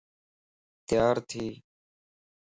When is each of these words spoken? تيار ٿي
تيار 0.87 1.17
ٿي 1.29 1.45